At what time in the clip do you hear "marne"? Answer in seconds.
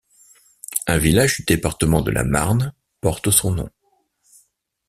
2.23-2.73